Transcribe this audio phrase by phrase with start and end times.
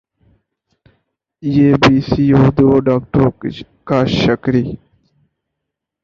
[1.43, 3.31] ی B C Urdu اور ڈاکٹروں
[3.87, 4.63] کا شکری